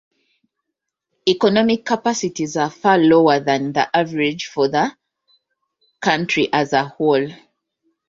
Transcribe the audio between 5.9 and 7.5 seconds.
country as a whole.